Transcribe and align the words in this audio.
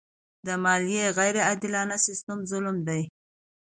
د 0.45 0.47
مالیې 0.63 1.05
غیر 1.17 1.35
عادلانه 1.47 1.97
سیستم 2.05 2.39
ظلم 2.51 2.77
دی. 2.87 3.01